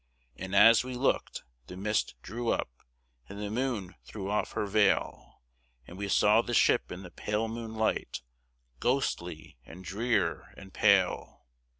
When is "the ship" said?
6.41-6.91